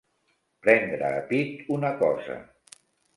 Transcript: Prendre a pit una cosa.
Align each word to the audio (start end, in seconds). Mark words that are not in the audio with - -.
Prendre 0.67 1.11
a 1.17 1.19
pit 1.33 1.69
una 1.75 1.91
cosa. 1.99 2.39